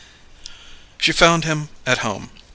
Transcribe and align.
She 0.97 1.11
found 1.11 1.43
him 1.45 1.69
at 1.85 1.99
home. 1.99 2.31